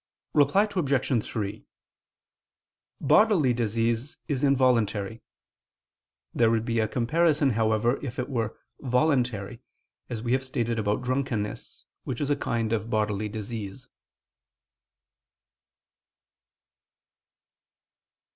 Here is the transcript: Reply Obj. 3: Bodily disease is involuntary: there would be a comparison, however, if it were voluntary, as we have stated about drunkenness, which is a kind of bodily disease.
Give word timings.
Reply 0.33 0.67
Obj. 0.75 1.23
3: 1.23 1.63
Bodily 2.99 3.53
disease 3.53 4.17
is 4.27 4.43
involuntary: 4.43 5.21
there 6.33 6.49
would 6.49 6.65
be 6.65 6.79
a 6.79 6.87
comparison, 6.87 7.51
however, 7.51 8.03
if 8.03 8.17
it 8.17 8.27
were 8.27 8.57
voluntary, 8.79 9.61
as 10.09 10.23
we 10.23 10.33
have 10.33 10.43
stated 10.43 10.79
about 10.79 11.03
drunkenness, 11.03 11.85
which 12.03 12.19
is 12.19 12.31
a 12.31 12.35
kind 12.35 12.73
of 12.73 12.89
bodily 12.89 13.29
disease. 13.29 13.89